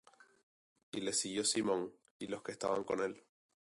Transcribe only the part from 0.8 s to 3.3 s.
Y le siguió Simón, y los que estaban con él;